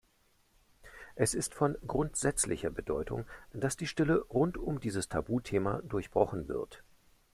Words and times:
Es 1.13 1.35
ist 1.35 1.53
von 1.53 1.77
grundsätzlicher 1.85 2.71
Bedeutung, 2.71 3.25
dass 3.53 3.77
die 3.77 3.85
Stille 3.85 4.21
rund 4.31 4.57
um 4.57 4.79
dieses 4.79 5.09
Tabuthema 5.09 5.83
durchbrochen 5.83 6.47
wird. 6.47 6.81